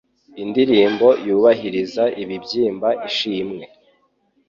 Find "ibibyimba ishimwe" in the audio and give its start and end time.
2.21-3.63